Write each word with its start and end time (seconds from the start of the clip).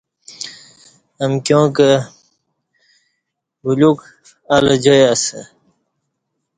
امکیاں 1.23 1.67
کہ 1.75 1.89
بلیوک 3.63 3.99
الہ 4.55 4.75
جائی 4.83 5.03
اسہ 5.13 5.39